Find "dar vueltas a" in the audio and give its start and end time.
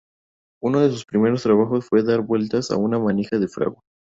2.01-2.75